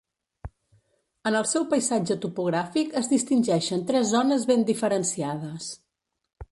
En 1.31 1.37
el 1.41 1.45
seu 1.49 1.67
paisatge 1.75 2.17
topogràfic 2.25 2.97
es 3.03 3.13
distingeixen 3.15 3.87
tres 3.93 4.13
zones 4.17 4.51
ben 4.55 4.69
diferenciades. 4.73 5.75